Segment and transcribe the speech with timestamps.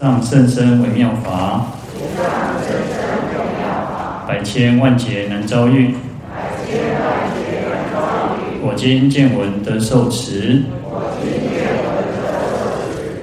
[0.00, 1.66] 上甚深微妙法，
[4.26, 5.94] 百千万劫难遭遇。
[8.62, 10.62] 我今见闻得受持，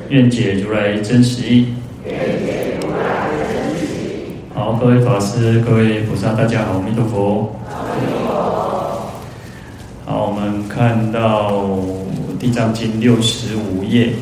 [0.09, 1.69] 愿解如来真实义。
[4.53, 7.55] 好，各位法师、各位菩萨，大家好，阿弥陀佛。
[10.05, 11.53] 好，我们看到
[12.39, 14.13] 《地藏经》六十五页。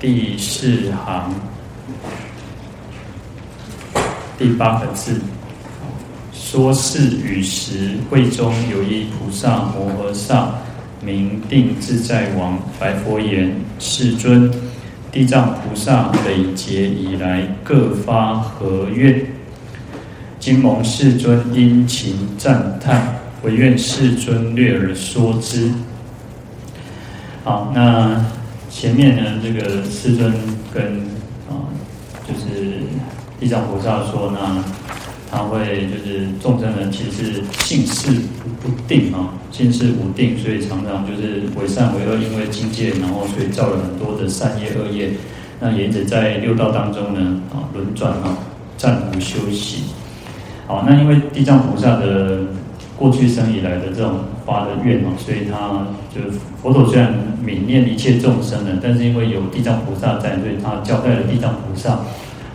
[0.00, 1.34] 第四行
[4.38, 5.20] 第八个字，
[6.32, 10.54] 说是与时，会中有一菩萨摩诃萨，
[11.04, 14.50] 名定自在王，白佛言：“世尊，
[15.12, 19.22] 地藏菩萨累劫以来，各发何愿？
[20.38, 25.70] 今蒙世尊殷勤赞叹，唯愿世尊略而说之。”
[27.44, 28.24] 好，那。
[28.70, 30.32] 前面呢，这个师尊
[30.72, 30.82] 跟
[31.50, 31.68] 啊，
[32.26, 32.78] 就是
[33.38, 34.64] 地藏菩萨说呢，
[35.30, 38.22] 他会就是众生人其实是性事
[38.62, 45.10] 不定啊，性事无定，所以常常就是为善为恶，因为境界，然后所以造了很多的善业恶业。
[45.60, 48.38] 那也一直在六道当中呢啊轮转啊，
[48.78, 49.82] 暂无休息。
[50.66, 52.40] 好，那因为地藏菩萨的。
[53.00, 54.18] 过去生以来的这种
[54.50, 56.20] 发的愿哦，所以他就
[56.60, 57.14] 佛陀虽然
[57.46, 62.00] 悯念一切众生呢，但是因为有地藏菩萨在，所以他交代了地藏菩萨，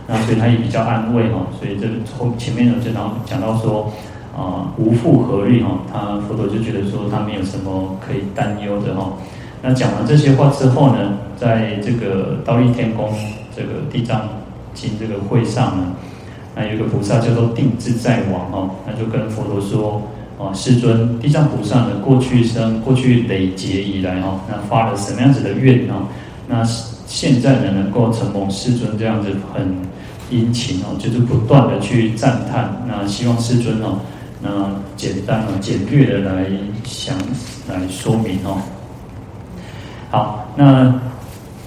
[0.06, 1.46] 那所以他也比较安慰哈。
[1.58, 1.88] 所以这
[2.18, 3.90] 后前面呢，就讲讲到说
[4.36, 9.14] 啊，无复何虑哈，他佛陀就觉得说他没有什么可以担忧的哈。
[9.62, 13.10] 那讲完这些话之后呢，在这个忉利天宫
[13.56, 14.28] 这个地藏
[14.74, 15.94] 经这个会上呢，
[16.54, 20.02] 那有个菩萨叫做定自在王哈，那就跟佛陀说。
[20.38, 26.04] 啊，世尊，地藏菩萨呢，过去生、过去累劫以来哈，那发了什么样子的愿啊？
[26.46, 26.62] 那
[27.06, 29.74] 现在呢，能够承蒙世尊这样子很
[30.30, 33.98] 殷勤哦，就是不断的去赞叹，那希望世尊哦，
[34.42, 36.44] 那简单啊、简略的来
[36.84, 37.16] 详
[37.66, 38.60] 来说明哦。
[40.10, 41.00] 好，那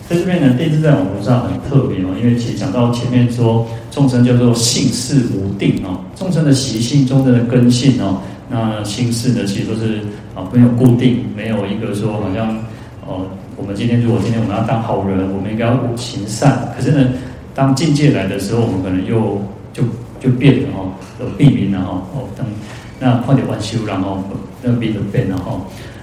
[0.08, 8.22] 在这边呢，定自在王菩萨很特别哦，因为其实讲到前面说，众生叫做性事无定哦，众生的习性、众生的根性哦。
[8.50, 10.00] 那心事呢，其实都是
[10.34, 12.58] 啊没有固定，没有一个说好像
[13.06, 16.74] 哦，我们今天如果今天我们要当好人，我们应该要行善。
[16.76, 17.10] 可是呢，
[17.54, 19.40] 当境界来的时候，我们可能又
[19.72, 19.84] 就
[20.20, 20.84] 就变了哈，
[21.20, 22.44] 有避免了哈哦，等
[23.00, 24.24] 那快点完修然后
[24.64, 25.54] 那个变得变了哈，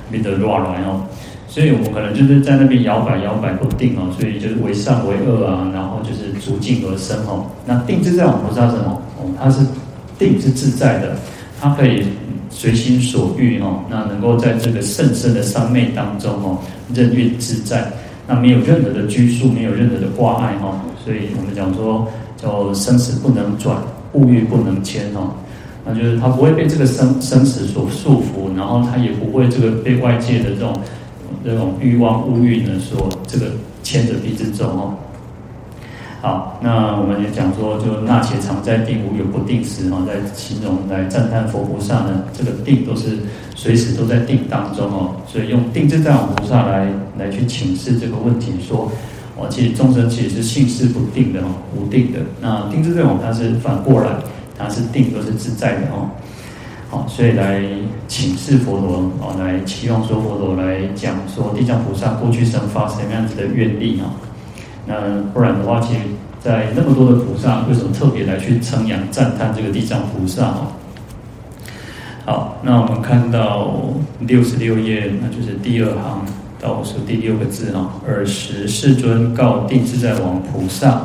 [0.08, 1.00] 变得乱了然后，
[1.48, 7.44] 所以我们可能就是在那边摇摆摇摆不定哦，所以就是为善为恶啊，然后就是逐境而生哦。
[7.66, 9.02] 那定自在王菩萨什么？
[9.18, 9.66] 哦，它是
[10.16, 11.16] 定是自在的，
[11.60, 12.06] 它可以。
[12.58, 16.58] 随心所欲哦，那能够在这个甚深的三昧当中哦，
[16.94, 17.92] 任运自在，
[18.26, 22.08] 那没有任何的拘束，没有任何的挂碍哈，所以我们讲说
[22.38, 23.76] 叫生死不能转，
[24.14, 25.34] 物欲不能牵哦，
[25.84, 30.74] 那就是他不会被这个生生死所束缚，然后他也不会这个被外界的这种
[31.44, 33.48] 这种欲望物欲呢所这个
[33.82, 34.94] 牵着鼻子走哦。
[36.26, 43.16] 好，那我们也讲说，就那且常在定，无有不定时哈，在形容来赞叹佛菩萨呢，这个定都是
[43.54, 48.90] 随时都在定当中哦，所以用定自在王菩萨来来去请示这个问题，说
[49.36, 52.18] 哦，其实众生其实是性事不定的哦，无定的。
[52.40, 54.10] 那定自在王他是反过来，
[54.58, 56.10] 他是定都是自在的哦。
[56.90, 57.62] 好，所以来
[58.08, 64.10] 请示佛陀哦，来期望说佛陀来讲说地藏菩萨过去生发什么样子的愿力啊？
[64.88, 64.94] 那
[65.34, 66.00] 不然的话，其实，
[66.46, 70.54] 在那么多的菩萨，为什么特别来去称扬赞叹这个地藏菩萨？
[72.24, 73.74] 好，那我们看到
[74.20, 76.24] 六十六页，那就是第二行
[76.60, 77.90] 倒数第六个字啊。
[78.06, 81.02] 尔时世尊告定自在王菩萨：“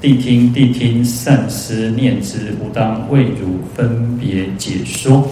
[0.00, 5.28] 谛听，谛听，善思念之，吾当为汝分别解说。”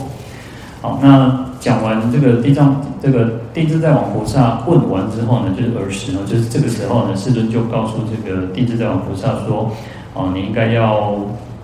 [0.85, 1.43] 好，那。
[1.61, 9.73] 讲完这个地藏，这个地自在王菩萨问完之后呢，就是尔时呢，就是这个时候呢，世尊就告诉这个地自在王菩萨说
[10.13, 11.15] ：“哦，你应该要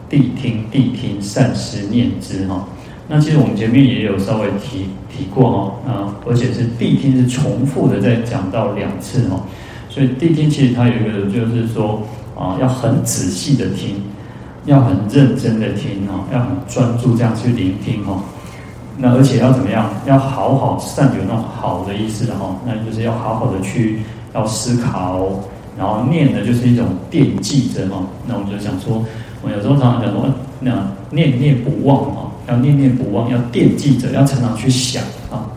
[0.09, 2.65] 谛听，谛听，善思念之。”哈，
[3.09, 5.51] 那其实我们前面也有稍微提提过
[5.85, 9.39] 哈，啊，而且是谛听是重复的在讲到两次哈，
[9.91, 12.01] 所以谛听其实它有一个就是说
[12.35, 13.97] 啊，要很仔细的听，
[14.65, 18.19] 要很认真的听哈，要很专注这样去聆听哈。
[19.03, 19.89] 那而且要怎么样？
[20.05, 24.01] 要好好善有那种好的意思的哈，那就是要好好的去
[24.35, 25.27] 要思考，
[25.79, 28.03] 然后念的就是一种惦记着哈。
[28.27, 29.03] 那我们就想说，
[29.41, 30.27] 我有时候常常讲说，
[30.61, 35.49] 那念念不忘哈，要念念不忘，要惦记着，要常常去想啊。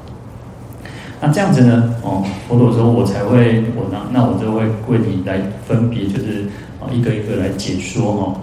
[1.20, 6.46] 那这样子呢，哦，佛陀说我才会，我那那我就会为你来分别，就是
[6.80, 8.34] 啊一个一个来解说哈。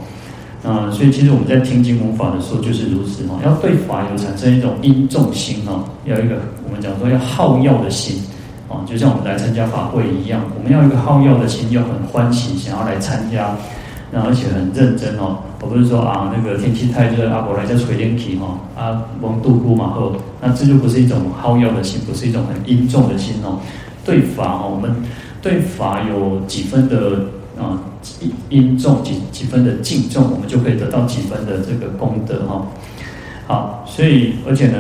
[0.63, 6.37] 啊，所以其实我们在听经闻法的时候就是如此哈，要对法有产生一种殷重心哈，要一个
[6.67, 8.23] 我们讲说要好药的心
[8.69, 13.57] 啊，就像我们来参加法会一样，我们要一个好药的心，要很欢喜想要来参加。
[14.13, 23.61] 那而且很认真哦，我不是说啊，那个天气太热，阿伯来在吹冷气哈，啊，蒙度孤嘛后，那这就不是一种好药的心，不是一种很殷重的心哦。
[24.05, 24.93] 对法哦，我们
[25.41, 27.21] 对法有几分的
[27.61, 27.79] 啊
[28.49, 32.67] 因重，几几分的敬重，我们就可以得到几分的这个功德哈。
[33.47, 34.79] 好，所以而且呢，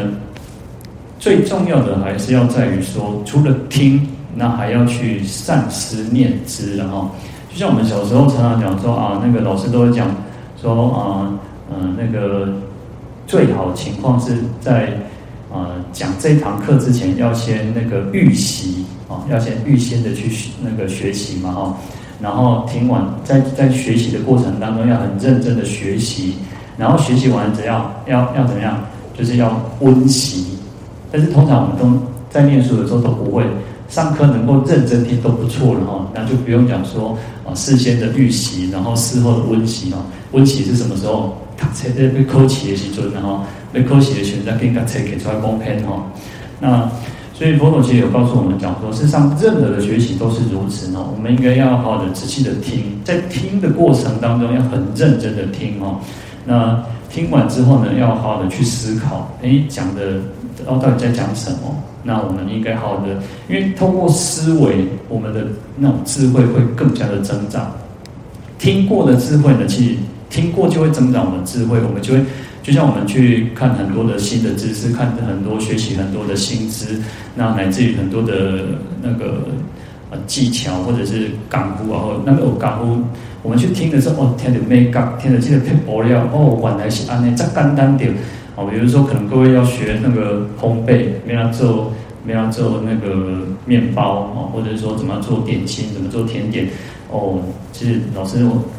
[1.18, 7.10] 最重要的还是要在于说，除了听，那还要去善思念之，然后。
[7.52, 10.06] 就像我们小时候常常讲说啊，那个老师都会讲
[10.62, 11.28] 说啊，
[11.68, 12.48] 嗯、呃，那个
[13.26, 14.96] 最好情况是在
[15.52, 20.30] 啊讲这堂课之前要先那个预习啊，要先预先的去
[20.62, 21.76] 那个学习嘛哈，
[22.22, 26.34] 然后听完在在学习的过程当中要很认真的学习，
[26.76, 28.80] 然后学习完怎样要要怎么样，
[29.16, 30.58] 就是要温习，
[31.10, 33.44] 但是通常我们都在念书的时候都不会。
[33.88, 39.98] 上课能够认真听都不错了哈，那就不用讲说啊，事先的预习，然后事后的温习啊。
[40.30, 41.34] 温习是什么时候？
[41.56, 43.40] 读册在被考起的时阵，然后
[43.70, 46.06] 被考起的时阵再给个册给出来公平哈。
[46.58, 46.88] 那
[47.40, 51.08] 所以佛陀其实有告诉我们讲说，事实上任何的学习都是如此哦。
[51.16, 55.98] 我们应该要好好的仔细的听，在听的过程当中要很认真的听哦。
[56.44, 56.78] 那
[57.08, 60.20] 听完之后呢，要好好的去思考，哎，讲的
[60.66, 61.74] 哦到底在讲什么？
[62.02, 63.14] 那我们应该好好的，
[63.48, 65.46] 因为透过思维，我们的
[65.78, 67.72] 那种智慧会更加的增长。
[68.58, 69.94] 听过的智慧呢，其实
[70.28, 72.22] 听过就会增长我们的智慧，我们就会
[72.70, 76.86] 就像我们去看很多的新的知识，看很多学习很多的新知，
[77.34, 78.60] 那乃至于很多的
[79.02, 79.42] 那个
[80.10, 83.02] 呃技巧或者是功夫啊，或那个功夫，
[83.42, 88.14] 我们去听的时候，哦，听的没讲，听的这个太薄了，哦，原来是安尼，这简单点
[88.54, 88.64] 哦。
[88.70, 91.92] 比如说，可能各位要学那个烘焙，没要做，
[92.24, 96.68] 没要做那个面包哦，或者说怎么做点心，怎么做甜点
[97.10, 97.40] 哦。
[97.72, 98.38] 其实老师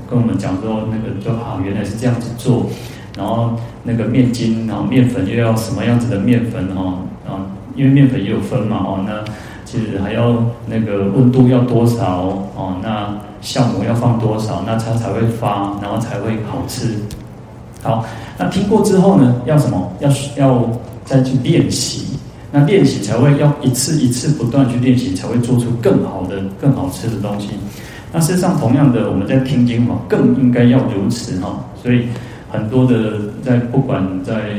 [0.09, 2.69] 跟我们讲说，那个就好，原来是这样子做。
[3.17, 3.51] 然后
[3.83, 6.99] 那个面筋，然后面粉又要什么样子的面粉哦？
[7.27, 9.03] 啊，因为面粉也有分嘛哦。
[9.05, 9.23] 那
[9.65, 12.75] 其实还要那个温度要多少哦？
[12.81, 14.63] 那酵母要放多少？
[14.65, 16.95] 那它才会发，然后才会好吃。
[17.81, 18.05] 好，
[18.37, 19.35] 那听过之后呢？
[19.45, 19.91] 要什么？
[19.99, 20.69] 要要
[21.05, 22.17] 再去练习。
[22.51, 27.47] 那练习才会要一次一次不断去练习，才会做出更好的、更好吃的东西。
[28.11, 31.63] 那事实上，同样的，我们在听经嘛，更应该要如此哈。
[31.81, 32.07] 所以
[32.51, 34.51] 很多的在不管在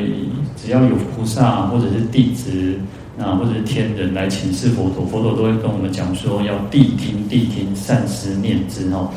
[0.56, 2.74] 只要有菩萨或者是弟子
[3.18, 9.10] 啊，或者是天人来请示佛陀，佛陀都会跟我们讲说，要谛听谛听，善思念之哈。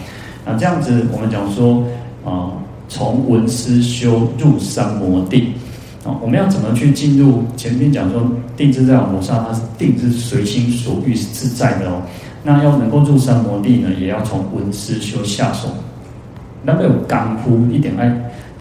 [0.45, 1.83] 那这样子，我们讲说
[2.23, 2.51] 啊。
[2.87, 5.53] 从闻思修入三摩地
[6.05, 7.43] 啊，我们要怎么去进入？
[7.57, 8.21] 前面讲说
[8.55, 12.03] 定自在王菩萨，它是定是随心所欲是自在的哦。
[12.43, 15.67] 那要能够入三摩地呢，也要从闻思修下手。
[16.61, 18.07] 那没有功夫一点爱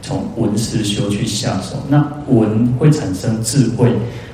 [0.04, 1.76] 从闻思修去下手。
[1.88, 3.90] 那闻会产生智慧，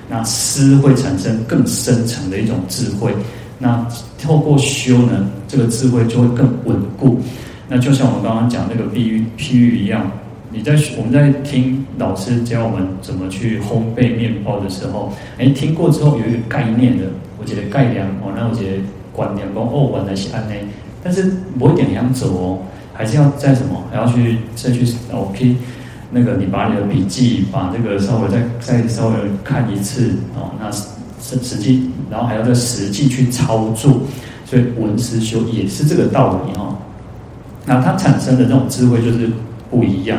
[0.09, 3.15] 那思会产生更深层的一种智慧。
[3.57, 3.87] 那
[4.21, 7.21] 透过修呢，这个智慧就会更稳固。
[7.69, 10.11] 那就像我们刚刚讲那个比喻譬喻一样，
[10.51, 17.05] 你在我们在听老师教我们怎么去烘焙面包的时候，哎，听过之后有一个概念的，
[17.39, 20.65] 我觉得概念哦，那我觉得观念讲哦，原来是安内，
[21.03, 22.59] 但是我一点想走哦，
[22.93, 25.57] 还是要再什么，还要去再去 OK，
[26.11, 34.01] 那个你把你的笔记把这个稍微再再稍微看一次哦，那实实际，然后还要再实际去操作，
[34.45, 36.77] 所以文思修也是这个道理哈。
[37.67, 39.31] 那它产生的这种智慧就是
[39.71, 40.19] 不一样。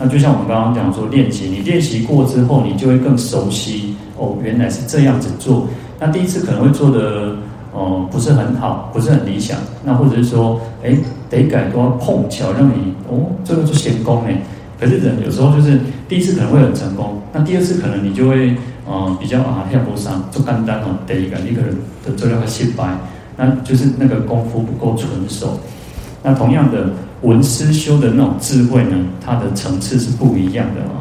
[0.00, 5.68] 那就像我们刚刚讲说练习，你练习过之后，你就会更熟悉哦，原来是这样子做。
[5.98, 7.34] 那第一次可能会做的
[7.78, 9.56] 哦不是很好，不是很理想。
[9.84, 10.96] 那或者是说，哎，
[11.30, 14.36] 得改多碰巧让你哦，这个就成功哎。
[14.80, 18.56] 可是人有时候就是第一次可能会很成功，那第二次可能你就会
[18.88, 21.70] 嗯比较啊下不上，做简单哦，得一个你可能
[22.04, 22.96] 的做了个失败，
[23.36, 25.58] 那就是那个功夫不够纯熟。
[26.22, 26.90] 那同样的
[27.22, 30.94] 文思修的那种智慧呢，它的层次是不一样的啊。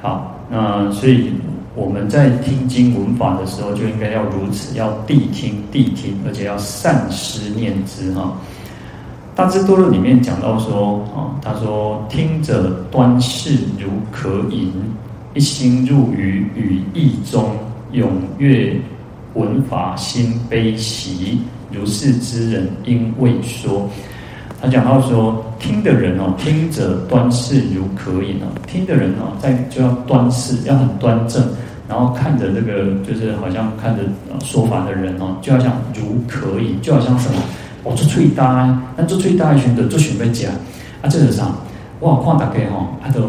[0.00, 1.32] 好，那所以
[1.74, 8.32] 我们在听经闻法的时候，就应该要如此，要谛听谛听，而且要善思念之哈。
[9.36, 14.72] 大智度论里面讲到说啊，他说听者端视如渴饮，
[15.34, 17.50] 一心入于语义中，
[17.92, 18.06] 踊
[18.38, 18.74] 跃
[19.34, 21.40] 闻法心悲喜，
[21.70, 23.88] 如是之人应为说。
[24.60, 31.40] 他讲到说，听的人哦，听者端视如可以哦，听的人哦，在就要端视，要很端正，
[31.88, 34.02] 然后看着这个，就是好像看着
[34.44, 37.36] 说法的人哦，就要像如可以，就好像什么，
[37.84, 40.50] 我做最大，那做最大一群的做准备讲，
[41.02, 41.44] 啊，这是啥？
[42.00, 43.20] 哇，看大概哈，他都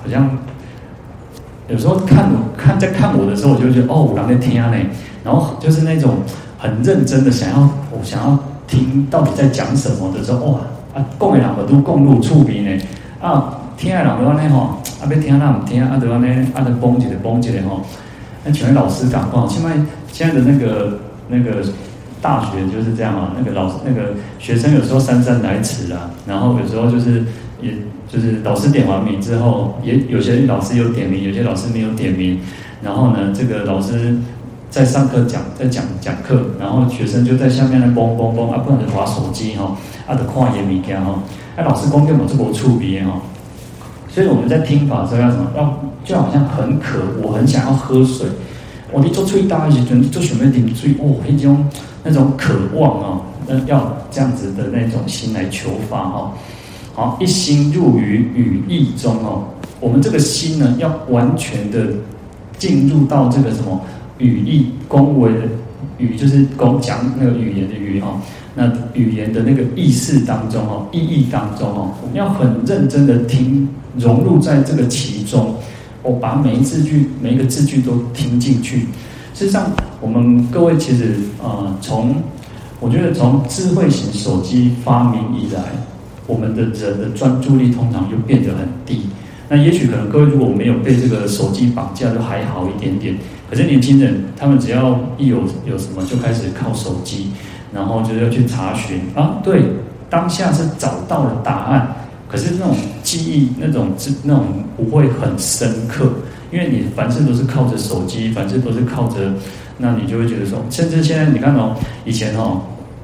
[0.00, 0.30] 好像
[1.68, 4.72] 有时候看我看在看我的时候，我就觉得哦，我刚在听呢，
[5.24, 6.18] 然后就是那种
[6.58, 8.38] 很认真的想要，我想要。
[8.70, 10.60] 听到底在讲什么的时候，哇
[10.94, 12.70] 啊，讲的人都讲入触鼻呢
[13.20, 17.80] 啊，听的人都安尼吼，啊，别听那唔听啊，都安尼啊，都绷起来绷起来吼。
[18.44, 19.70] 那请问老师讲过，现在
[20.12, 20.98] 现在的那个
[21.28, 21.66] 那个
[22.22, 27.24] 大学就是这样啊，那个老师那个学生有时候姗姗来迟啊，然后有时候就是
[27.60, 27.72] 也
[28.08, 32.38] 就是老师点完名之后，也有些老师有点名，有些老师没有点名，
[32.82, 34.16] 然后呢，这个老师。
[34.70, 41.20] 在上课讲，在讲讲课，然后学生就在下面呢，嘣嘣嘣啊，不能划手机哈，啊，得看眼物件哈，
[41.56, 43.20] 哎，老师讲给我们这个触别哈，
[44.08, 45.50] 所以我们在听法的时候要什么？
[45.56, 48.28] 要就好像很渴，我很想要喝水，
[48.92, 51.66] 我一做最大一些，就做什么点最哦，一种
[52.04, 56.32] 那种渴望啊，那要这样子的那种心来求法哈，
[56.94, 59.42] 好，一心入于语义中哦，
[59.80, 61.88] 我们这个心呢，要完全的
[62.56, 63.80] 进入到这个什么？
[64.20, 65.32] 语义公文
[65.98, 68.20] 语就是公讲那个语言的语哈，
[68.54, 75.56] 那语言的那个意识当中哦，意义当中哦，我们要很认真的听，融入在这个其中，
[76.02, 78.86] 我把每一字句每一个字句都听进去。
[79.34, 82.14] 事实上，我们各位其实呃，从
[82.78, 85.60] 我觉得从智慧型手机发明以来，
[86.26, 89.02] 我们的人的专注力通常就变得很低。
[89.52, 93.16] 那也许可能各位如果没有被这个手机绑架，就还好一点点。
[93.50, 97.32] 可是年轻人，他们只要一有有什么，就开始靠手机，
[97.74, 99.40] 然后就要去查询啊。
[99.42, 99.64] 对，
[100.08, 101.96] 当下是找到了答案，
[102.28, 103.88] 可是那种记忆，那种
[104.22, 106.12] 那种不会很深刻，
[106.52, 109.32] 因为你凡事都是靠着手机，凡事都是靠着，
[109.78, 112.60] 那你就会觉得说，甚至现在你看哦，以前哦，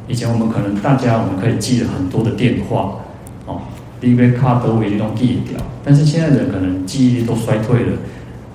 [0.07, 2.95] 以前我们可能大家我们可以记了很多的电话
[4.07, 7.93] 哦，第一杯卡都会用记掉，但是现在人可能记忆力都衰退了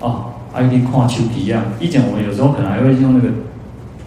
[0.00, 0.32] 啊。
[0.54, 3.28] I D 看手机一样，以前我们有时候可能还会用那个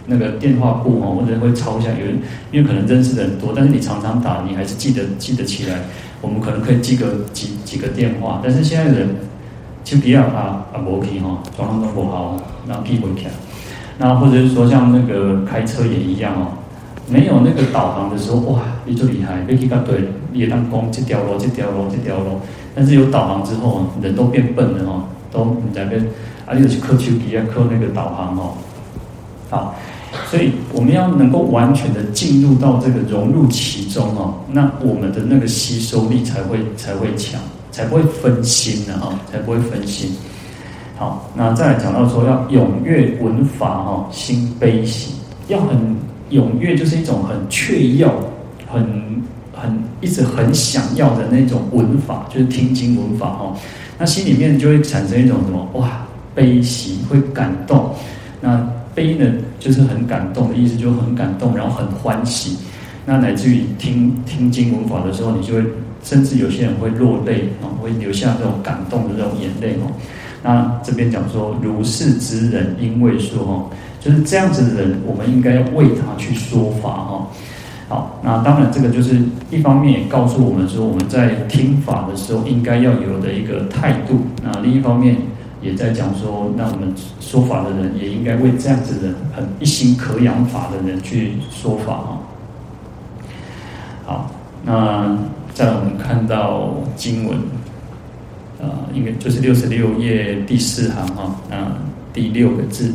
[0.06, 2.18] 那个电话簿哦，或者会抄一下，有人
[2.50, 5.82] 因为可能认识的人多，但是你常常打，你还是记得记得起来。
[6.20, 9.08] 我们可能可以记个几几个电话，但是现在人
[9.84, 12.36] 手机啊啊啊没记哈，装上都不好，
[12.66, 13.30] 然后记不起来。
[13.98, 16.52] 那或者是说像那个开车也一样哦，
[17.08, 22.40] 没有那个导航的时候，哇，你就厉害，你记个对，你也当讲这条路这条路这条路，
[22.74, 26.04] 但是有导航之后，人都变笨了哦，都你在边。
[26.46, 28.54] 啊，就是靠手机啊，靠那个导航哦，
[29.50, 29.74] 好，
[30.30, 37.40] 所以我们要能够完全的进入到这个融入其中哦，那我们的那个吸收力才会才会强，
[37.72, 40.08] 才不会分心的哈，才不会分心。
[40.96, 45.14] 好，那再来讲到说要踊跃闻法哈，心悲喜，
[45.48, 45.76] 要很
[46.30, 48.06] 踊跃，就是一种很雀跃、
[48.66, 53.56] 很很一直很想要的那种文法，就是听经文法哈，
[53.98, 56.02] 那心里面就会产生一种什么哇？
[56.34, 57.94] 悲喜会感动，
[58.42, 59.24] 那悲呢，
[59.58, 62.58] 就是很感动的意思，就很感动，然后很欢喜。
[63.06, 65.64] 那乃至于听听经文法的时候，你就会，
[66.04, 69.90] 甚至有些人会落泪啊，会流下这种感动的这种眼泪哦。
[70.42, 77.28] 那这边讲说，如是之人因为说哦，就是这样子的人，我们应该要为他去说法哈。
[77.88, 84.20] 好，那当然这个就是一方面也告诉我们说，我们在听法的时候应该要有的一个态度。
[84.42, 85.16] 那另一方面。
[85.62, 92.18] 也在讲说，那我们说法的人也应该为这样子的很一心可养法的人去说法哈。
[94.04, 94.30] 好，
[94.64, 95.18] 那
[95.54, 97.38] 在我们看到经文，
[98.60, 101.78] 啊，应该就是六十六页第四行哈，啊，
[102.12, 102.92] 第六个字，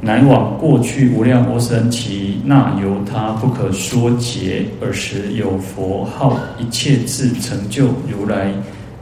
[0.00, 8.52] 乃往过去无量阿僧只那由他不可说劫，尔时有佛号一切智成就如来。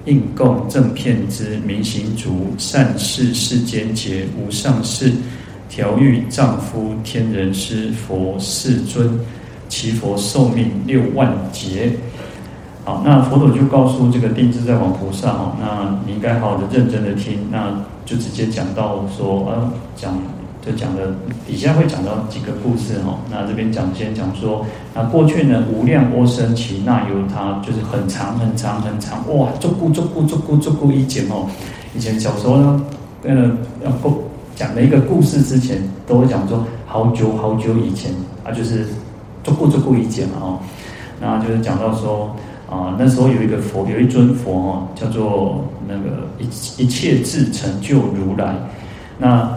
[0.07, 5.11] 应供正遍知明行足善逝世间劫无上士
[5.67, 9.19] 调御丈夫天人师佛世尊，
[9.69, 11.91] 其佛寿命六万劫。
[12.85, 17.75] 好，那佛陀就告诉这个定自在王菩萨哈，那你应该好好的认真的听，那
[18.05, 20.15] 就直接讲到说呃讲。
[20.64, 21.14] 就讲的
[21.47, 31.47] 底下会讲到几个故事哈，那这边讲先讲说，那过去呢无量阿僧只那由他就是很长很长很长哇，足故足故足故足故一节哦。
[31.94, 32.85] 以前小时候呢，
[33.25, 33.50] 呃
[33.85, 33.92] 要
[34.56, 38.11] 讲每一个故事之前都会讲说，好久好久以前
[38.42, 38.87] 啊，就是
[39.42, 40.59] 做过做过一件嘛哦，
[41.21, 42.35] 那就是讲到说
[42.71, 46.44] 啊，那时候有一个佛，有一尊佛哦，叫做那个一
[46.83, 48.54] 一切智成就如来。
[49.18, 49.49] 那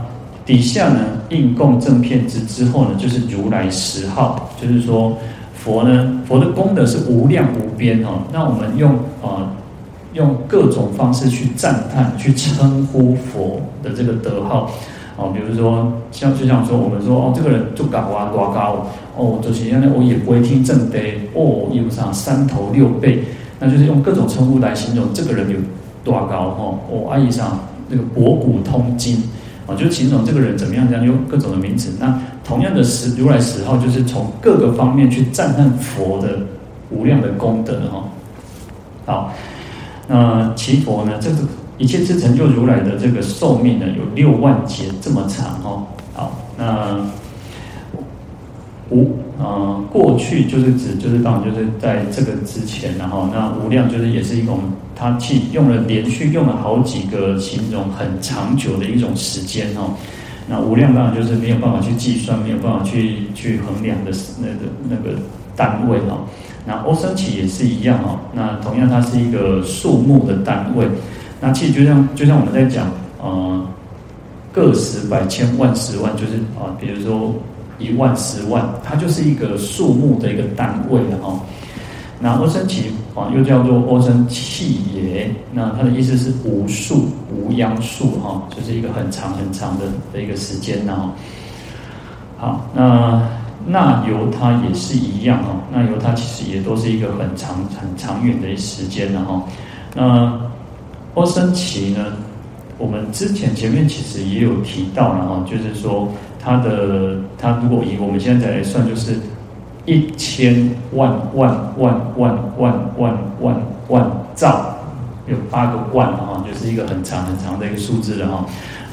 [0.48, 1.00] 底下呢，
[1.30, 5.16] 应供正遍知之后呢，就是如来十号，就是说
[5.54, 8.24] 佛呢，佛的功德是无量无边哦。
[8.34, 9.54] 那我们用啊。
[10.14, 14.72] 用各种方式去赞叹、去称呼佛的这个德号，
[15.16, 20.98] 哦，比如说像就像说我们说哦，这个人就高啊多高哦，就是原来我也不会听正德
[21.36, 23.20] 哦，有啥三头六臂，
[23.60, 25.58] 那就是用各种称呼来形容这个人有
[26.04, 29.22] 多高哦，哦，阿姨上那个博古通今
[29.68, 31.92] 啊，就秦总这个人怎么样，这样用各种的名词。
[32.00, 36.40] 那同样的时如来十号，就是从各个方面去赞叹佛的
[36.90, 38.04] 无量的功德哈，
[39.06, 39.34] 好。
[40.10, 41.18] 那其佛呢？
[41.20, 41.36] 这个
[41.78, 45.86] 一切智成就如来的这个寿命呢，有六万劫这么长哦。
[46.14, 46.98] 好，那
[48.90, 54.60] 无呃过去就是指就是当就是在这个之前，然后那无量就是也是一种，
[54.96, 59.92] 他去用了连续用了好几个形容很长久的一种时间哦。
[60.50, 65.18] 那无量当然就是没有办法去计算，没有办法去去衡量的那个那个
[65.56, 66.24] 单位哦。
[66.66, 70.86] 那欧僧只也是一样哦，那同样它是一个数目的单位，
[71.42, 72.90] 那其实就像就像我们在讲，
[73.22, 73.66] 呃，
[74.54, 77.34] 个十百千万十万，就是啊、比如说
[77.80, 81.40] 一万十万，它就是一个数目的一个单位了哈。
[82.20, 82.82] 那欧僧只
[83.16, 84.64] 啊，又叫做欧僧只
[84.96, 91.12] 耶，那它的意思是无数无央数哈，就是一个很长很长的的一个时间呢。
[92.38, 93.22] 好，那。
[93.70, 99.44] 那由它也是一样哦，那由它其实也都是一个很长很长远的时间了哈。
[99.94, 100.40] 那
[101.16, 102.14] 欧僧只呢，
[102.78, 106.08] 我们之前前面其实也有提到了哈，就是说
[106.48, 109.20] 它的它如果以我们现在来算，就是
[109.86, 114.78] 一千万万万万万万万万兆，
[115.28, 118.46] 有八个万哈，就是一个很长很长的一个数字了哈。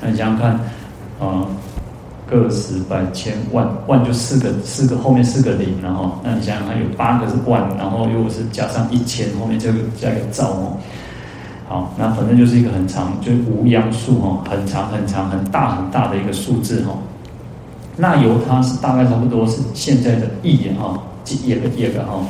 [0.03, 0.51] 那你想想看
[1.21, 1.47] 啊。
[2.27, 10.77] 个十百千万万就四个四个后面四个零，然后那你想想看，有八个是万，然后又是加上一千，后面这个加一个兆哦。
[11.69, 16.97] 好，那反正就是一个很长，就是无央数哦，很长很长很大很大的一个数字哦。
[17.97, 22.21] 那由它是大概差不多是现在的亿哈，几亿个亿个哈，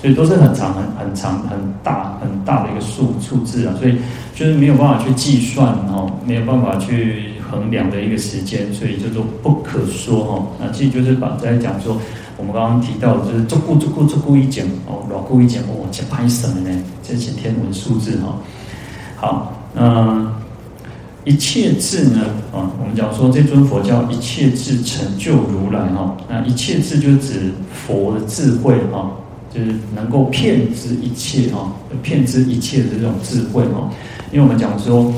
[0.00, 3.96] 所以都是很长很很长很大很大的一个数数字啊，所以
[4.34, 7.30] 就是没有办法去计算哦，没有办法去。
[7.50, 10.46] 衡量的一个时间，所以叫做不可说哈。
[10.58, 11.96] 那其实就是把在讲说，
[12.36, 16.82] 我们刚刚提到的就是足够足够足够一讲哦，老够一讲哦，这拍什么呢？
[17.00, 18.34] 这些天文数字哈。
[19.14, 20.26] 好，那
[21.24, 22.20] 一切智呢？
[22.52, 26.16] 啊，我们讲说这尊佛叫一切智成就如来哈。
[26.28, 29.10] 那一切智就是指佛的智慧哈，
[29.52, 33.90] 就是能够遍知一切哈，遍知一切的这种智慧哈。
[34.32, 35.12] 因为我们讲说。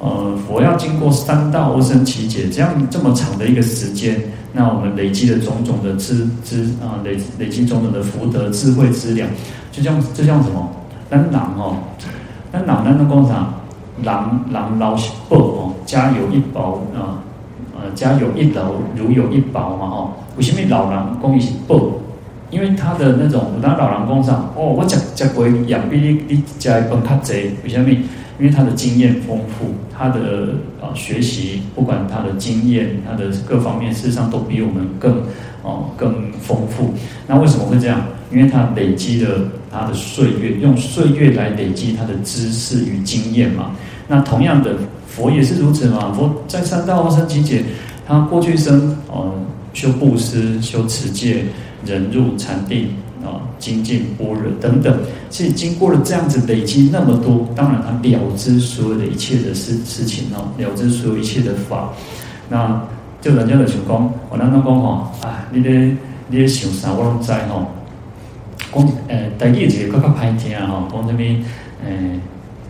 [0.00, 4.16] 呃，佛要经过三大阿僧只劫这样这么长的一个时间，
[4.52, 9.28] 那我们累积的种种的知知啊，累累积种种的福德智慧资粮，
[9.72, 10.70] 就像就像什么？
[11.10, 11.78] 咱人哦，
[12.52, 13.52] 咱人咱都讲啥？
[14.02, 17.22] 狼狼老是宝哦，家有一宝啊，
[17.74, 20.12] 呃，家有一老如有一宝嘛吼。
[20.36, 21.80] 为什么老人讲伊是宝？
[22.50, 24.32] 因为他的那种，当老人讲啥？
[24.56, 27.90] 哦，我讲讲过养比你你食的饭较济，为什么？
[28.38, 35.20] 因为他的经验丰富，他的啊学习，不管他的经验，他的各方面，事实上都比我们更
[35.64, 36.94] 哦更丰富。
[37.26, 38.00] 那为什么会这样？
[38.30, 39.40] 因为他累积了
[39.72, 43.72] 他的岁月，用岁月来累积他的知识与经验嘛。
[44.08, 44.74] 那同样的，
[45.06, 46.12] 佛也是如此嘛。
[46.12, 47.62] 佛在三大阿僧只劫，
[48.06, 49.34] 他过去生哦
[49.72, 51.44] 修布施、修持戒、
[51.86, 52.88] 忍辱、禅定。
[53.18, 54.96] 啊，精进般若等等，
[55.28, 61.90] 是经过了这样子累积那么多，当然他了知所有的一切的事事情哦，了知所有一切的法，
[62.48, 62.80] 那
[63.20, 64.88] 就人家的想讲，我咱拢讲吼，
[65.26, 65.96] 啊，你咧
[66.28, 67.66] 你咧想啥我拢知吼，
[68.72, 71.20] 讲诶，台语一个较较歹听吼，讲什么
[71.84, 72.20] 诶，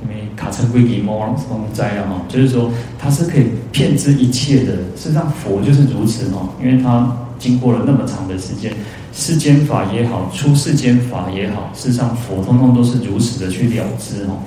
[0.02, 1.36] 因为卡车归给猫拢
[1.72, 8.72] 知啊吼，就是说他是可以遍知一切的，事实上佛就是如此吼，因为他经过了那么长的时间。
[9.10, 14.38] 世间法也好，出世间法也好，事实上佛通通都是如此的去了知哦，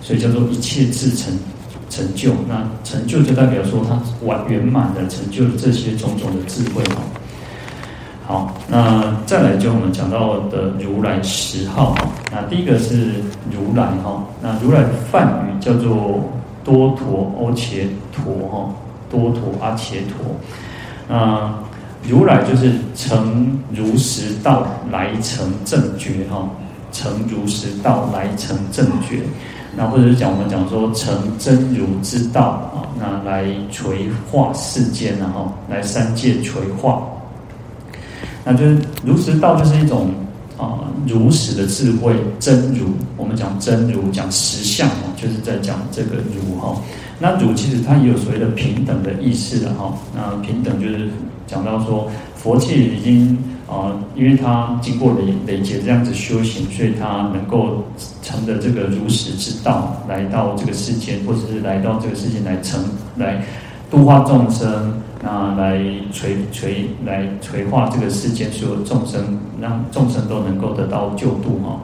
[0.00, 1.32] 所以叫做一切智成
[1.90, 2.32] 成就。
[2.48, 7.02] 那成就就代表说他完圆满的成就了这些种种的智慧哦。
[8.26, 11.94] 好，那再来就我们讲到的如来十号。
[12.30, 13.14] 那第一个是
[13.50, 16.22] 如来哈，那如来的梵语叫做
[16.64, 18.74] 多陀阿伽陀哈，
[19.10, 20.34] 多陀阿伽陀。
[21.08, 21.52] 那
[22.08, 26.48] 如来就是成如实道来成正觉哈，
[26.92, 29.20] 成如实道来成正觉，
[29.76, 32.42] 那或者是讲我们讲说成真如之道
[32.74, 37.02] 啊，那来垂化世间然后来三界垂化，
[38.44, 40.10] 那就是如实道就是一种
[40.58, 46.76] 啊如实的智慧真如，我们讲真如讲实相嘛，就是在讲这个如哈。
[47.18, 51.08] 那如其实它也有所谓的平等的意思的哈，那平等就是。
[51.44, 53.36] 讲到说，佛界已经
[53.68, 57.84] 啊、因为他经过累累劫这样子修行，所以他能够
[58.22, 62.82] 成的这个如实之道，来到这个世间，或者是来到这个世间来成
[63.16, 63.44] 来
[63.90, 65.80] 度化众生，那来
[66.12, 71.80] 垂垂来垂化这个世间所有众生，让众生都能够得到救度哈。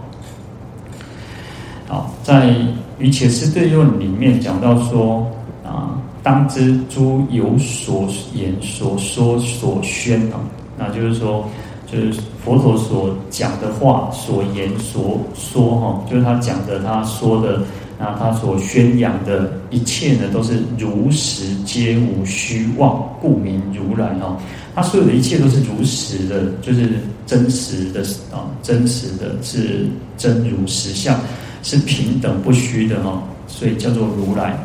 [1.86, 2.50] 好，在
[2.98, 5.26] 《瑜伽师对论》里面讲到说
[5.64, 5.94] 啊。
[6.20, 10.36] 当知诸有所言、所说、所宣啊，
[10.76, 11.48] 那就是说，
[11.90, 17.62] 就是佛陀所讲的话、所言、所说哈，就是他讲的、他说的，
[17.98, 24.36] 那他所宣扬的一切呢，都是如实，皆无虚妄，故名如来哈。
[24.74, 26.90] 他所有的一切都是如实的，就是
[27.26, 31.18] 真实的啊，真实的是真如实相，
[31.62, 34.56] 是平等不虚的哈，所以叫做如来。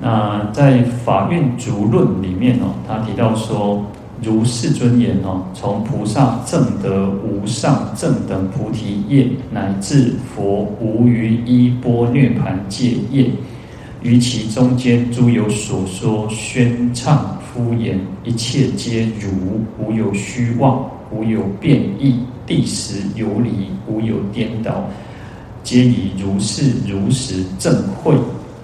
[0.00, 0.74] 那在
[1.04, 3.84] 《法苑逐论》里面哦，他提到说，
[4.22, 13.30] 如是尊严哦，从菩萨证得无上正等菩提业，乃至佛无余依般涅盘戒业，
[14.02, 24.84] 于其中间诸有所说宣唱敷言，一切皆如，无有虚妄，无有变异，谛实有理，无有颠倒，
[25.62, 28.14] 皆以如是如实正慧。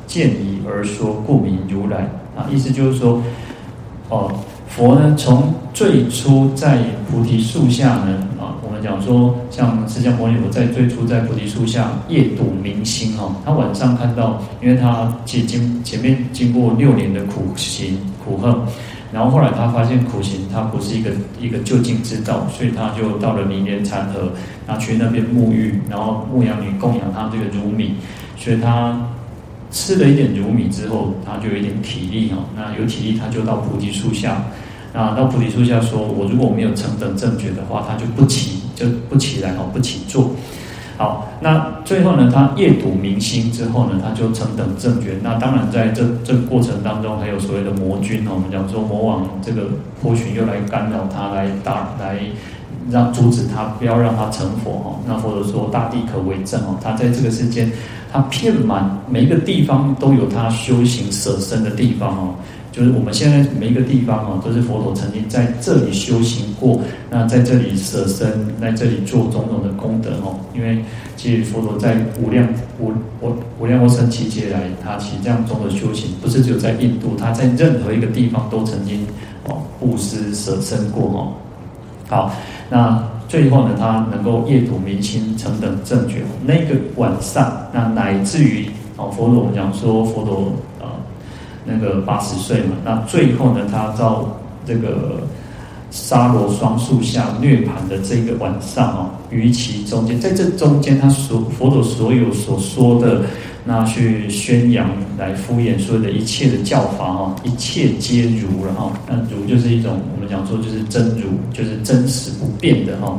[0.07, 2.47] 见已而说，故名如来啊！
[2.53, 3.23] 意思就是说，
[4.11, 4.31] 哦，
[4.75, 18.53] 佛呢，从最初在菩提树下呢，啊，我们讲说，像释迦牟尼佛在最初在菩提树下夜睹明星哦，他晚上看到，因为他经经前面经过六年的苦行苦恨，
[19.13, 21.11] 然后后来他发现苦行它不是一个
[21.41, 24.33] 一个究竟之道，所以他就到了尼连禅河，
[24.67, 27.95] 然后去那边沐浴，然后牧羊女供养他这个乳米，
[28.37, 29.01] 所以他。
[29.71, 32.37] 吃了一点乳米之后，他就有一点体力哈。
[32.55, 34.41] 那有体力，他就到菩提树下。
[34.95, 40.31] 那到菩提树下说：“我如果没有成等正觉的话，他就不起，就不起来哈，不起坐。”
[40.97, 45.19] 好，那最后呢，他夜读明星之后呢，他就成等正觉。
[45.21, 49.63] 那当然在这这个过程当中，还有所谓的魔君哦，我们讲说魔王这个
[50.01, 52.21] 波旬又来干扰他，来打来
[52.89, 55.01] 让阻止他，不要让他成佛哈。
[55.09, 57.69] 那或者说大地可为证哦，他在这个世间。
[58.13, 62.35] 他遍满每一个地方都有他修行舍身的地方哦，
[62.75, 68.27] 就是我们现在每一个地方哦，都是佛陀曾经在这里修行过，那在这里舍身，
[68.61, 70.35] 在这里做种种的功德哦。
[70.55, 70.85] 因为
[71.17, 72.49] 其实佛陀在无量
[72.81, 79.07] 无无无量无生期劫来，他其实这样种的修行，不是只有在印度，他在任何一个地方都曾经
[79.49, 81.33] 哦布施舍身过哦。
[82.09, 82.35] 好，
[82.69, 83.03] 那。
[83.27, 86.23] 最后呢，他能够夜读明心，成等正觉。
[86.45, 90.53] 那个晚上，那乃至于哦，佛陀我们讲说，佛陀、
[91.65, 95.23] 那个八十岁嘛，那最后呢，他到这个
[95.91, 103.23] 沙罗双树下涅槃的这个晚上哦，于其中间，在这中间，他所佛陀所有所说的。
[103.67, 108.93] 那去宣扬来敷衍所有的一切的教法哦，一切皆如了哈。
[109.09, 113.19] 那如就是一种我们讲说就是真如，就是真实不变的哈。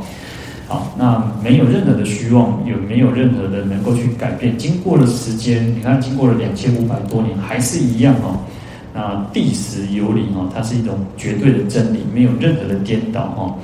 [0.67, 4.58] 好，那没有任何的虚妄，也没有任何的能够去改变？
[4.58, 8.39] 经过了时间，你看经过了两千五百多年，还是一样哦。
[8.91, 13.56] 那地时有理哈，它是一种绝对的真理，没有任何的颠倒哈。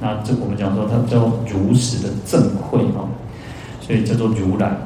[0.00, 3.06] 那这我们讲说它叫如实的正慧哈，
[3.80, 4.76] 所以叫做如来。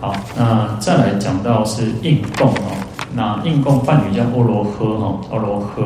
[0.00, 2.86] 好，那再来讲到是应供哦。
[3.12, 5.82] 那应供梵语叫阿罗诃哈，阿罗诃。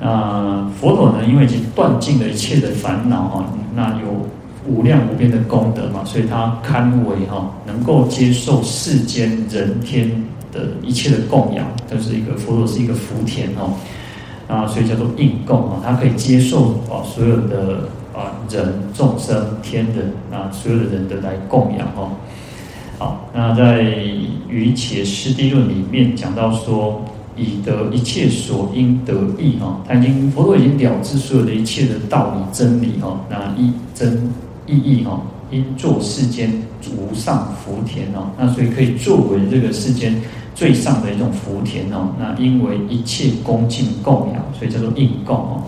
[0.00, 4.26] 那佛陀呢，因为已经断尽了一切的烦恼哈，那有
[4.66, 10.10] 无量无边的功德嘛，所以他堪为哈，能够接受世间人天
[10.52, 13.74] 的一切的供养，就是一个佛陀是一个福田哦。
[14.46, 22.10] 啊，所以叫做应供啊，他可以接受啊所有的啊人众生天人啊所有的人的来供养哦。
[22.98, 23.82] 好，那在
[24.48, 27.02] 《于伽师地论》里面讲到说，
[27.36, 34.30] 以得一切所应得义哈，他已经佛陀已经了知所有的一切的道理真理哈，那一真
[34.66, 35.20] 意义哈，
[35.50, 36.50] 应作世间
[36.96, 40.14] 无上福田哦，那所以可以作为这个世间
[40.54, 45.62] 最上的一种福田哦，那因为一切恭敬供养，所以叫做应供哦。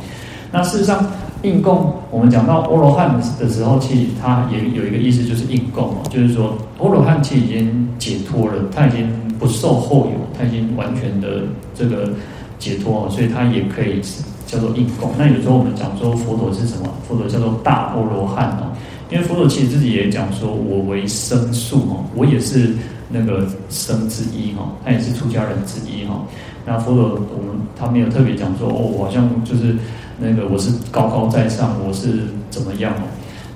[0.52, 1.04] 那事实上，
[1.42, 9.06] 应供我们讲到阿罗汉的时候，其实它也有一个意思，就是应供哦，就是说阿罗汉其实已经解脱了，他已经
[9.38, 11.42] 不受后有，他已经完全的
[11.74, 12.10] 这个
[12.58, 14.00] 解脱哦，所以他也可以
[14.46, 15.10] 叫做应供。
[15.18, 16.88] 那有时候我们讲说佛陀是什么？
[17.06, 18.72] 佛陀叫做大阿罗汉哦，
[19.10, 22.70] 因为佛陀其实自己也讲说，我为生数哦，我也是
[23.10, 26.22] 那个生之一哈，他也是出家人之一哈。
[26.64, 27.02] 那佛陀
[27.36, 29.76] 我们他没有特别讲说哦，我好像就是。
[30.18, 33.04] 那个我是高高在上，我是怎么样哦？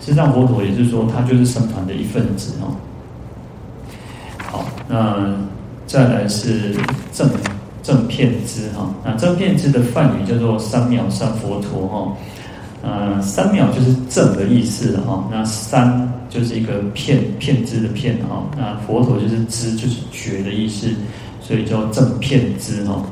[0.01, 2.75] 实际上佛陀也就是说，他就是僧团的一份子哦。
[4.39, 5.37] 好，那
[5.87, 6.75] 再来是
[7.13, 7.29] 正
[7.83, 8.93] 正片知哈。
[9.05, 12.17] 那正片知的梵语叫做三藐三佛陀哈。
[12.83, 15.29] 呃，三藐就是正的意思哈。
[15.31, 18.43] 那三就是一个片片知的片哈。
[18.57, 20.89] 那佛陀就是知就是觉的意思，
[21.43, 23.05] 所以叫正片知哈。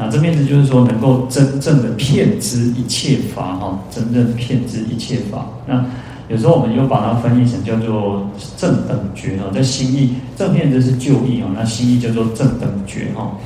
[0.00, 5.44] 那这边子就是说，能够真正的遍知一切法哈，真正遍知一切法。
[5.66, 5.84] 那
[6.28, 13.36] 有时候我们又把它翻译成叫做正等觉哈，在心意正遍知是旧义哈，那心意叫做正等觉哈。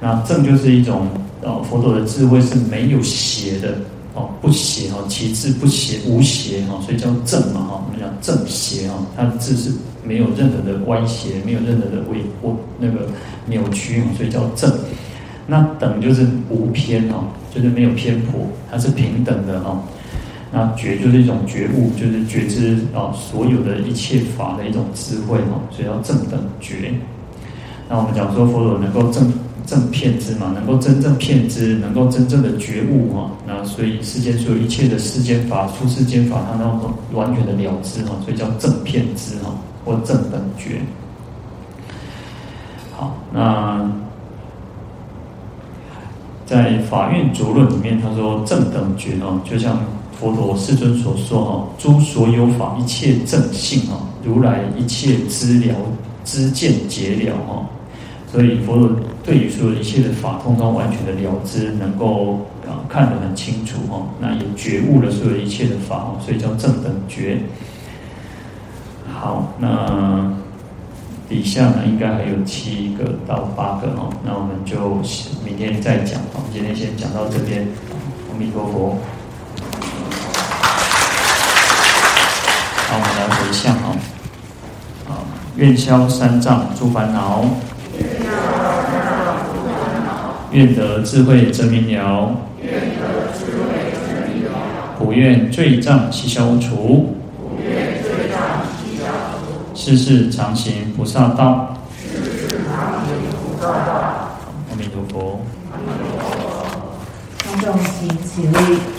[0.00, 1.06] 那正就是一种
[1.42, 3.74] 哦，佛陀的智慧是没有邪的
[4.14, 7.82] 哦，不邪哈，其智不邪，无邪哈，所以叫正嘛哈。
[7.86, 9.70] 我们讲正邪哈，它的智是
[10.04, 13.08] 没有任何的歪斜，没有任何的微或那个
[13.46, 14.70] 扭曲，所以叫正。
[15.46, 17.24] 那等就是无偏哦，
[17.54, 19.82] 就是没有偏颇，它是平等的哦。
[20.54, 26.92] 那觉就是一种觉悟，就是觉知啊，所有的一切法的一种智慧哦，所以叫正等觉。
[27.88, 29.32] 那我们讲说佛陀能够正
[29.66, 33.30] 正骗知嘛，能够真正骗知，能够真正的觉悟哈。
[33.46, 40.80] 那所以世间所有一切的世间法、出世间法，它能够完全的了知哈，所以叫正骗知哈，或正等觉。
[42.94, 43.90] 好，那。
[46.44, 49.78] 在《法苑拙论》里面，他说正等觉哦，就像
[50.18, 55.74] 佛陀世尊所说哦，诸所有法一切正性哦，如来一切知了
[56.24, 57.64] 知见解了哦，
[58.30, 58.90] 所以佛陀
[59.24, 67.38] 对于所有一切的法，通通完全的了知，能够啊看得很清楚哦，那也觉悟了所有一切的法哦，所以叫正等觉。
[69.10, 70.41] 好，那。
[71.32, 75.00] 底下呢，应该还有七个到八个哈，那我们就
[75.42, 76.20] 明天再讲。
[76.34, 77.66] 我们今天先讲到这边，
[78.30, 78.98] 阿弥陀佛。
[82.86, 83.96] 好，我们来回向哈。
[85.08, 85.24] 啊，
[85.56, 87.46] 愿消三障诸烦恼，
[90.50, 92.36] 愿得智慧真明了，
[94.98, 97.16] 不愿罪障悉消除。
[99.84, 101.76] 世世常行菩萨道。
[104.70, 105.40] 阿弥陀佛。
[105.72, 106.40] 阿弥陀佛。
[107.42, 108.91] 观众请起立。